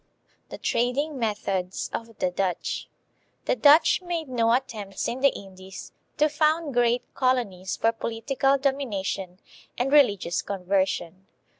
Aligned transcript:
The 0.49 0.57
Trading 0.57 1.19
Methods 1.19 1.91
of 1.93 2.17
the 2.17 2.31
Dutch. 2.31 2.89
The 3.45 3.55
Dutch 3.55 4.01
made 4.01 4.27
no 4.29 4.51
attempts 4.51 5.07
in 5.07 5.19
the 5.21 5.29
Indies 5.29 5.91
to 6.17 6.27
found 6.27 6.73
great 6.73 7.03
colonies 7.13 7.75
for 7.77 7.91
po 7.91 8.07
litical 8.07 8.59
domination 8.59 9.39
and 9.77 9.91
religious 9.91 10.41
conversion. 10.41 11.27